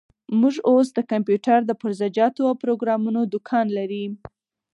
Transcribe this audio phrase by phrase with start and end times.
[0.39, 4.05] موږ اوس د کمپيوټر د پرزه جاتو او پروګرامونو دوکان لري.